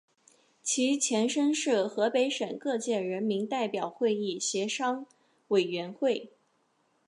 [0.63, 5.05] 其前身是河北省各界人民代表会议协商
[5.49, 6.31] 委员会。